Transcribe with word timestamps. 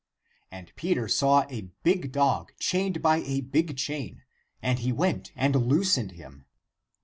And 0.49 0.75
Peter 0.75 1.07
saw 1.07 1.45
a 1.47 1.69
big 1.83 2.11
dog, 2.11 2.53
chained 2.59 3.03
by 3.03 3.17
a 3.17 3.41
big 3.41 3.77
chain, 3.77 4.23
and 4.59 4.79
he 4.79 4.91
went 4.91 5.31
and 5.35 5.55
loos 5.55 5.95
ened 5.95 6.13
him. 6.13 6.47